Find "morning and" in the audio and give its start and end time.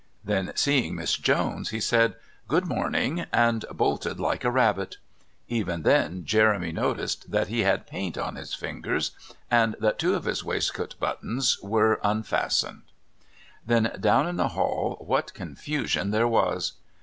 2.65-3.63